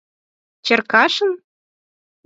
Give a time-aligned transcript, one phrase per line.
[0.65, 1.31] Черкашин?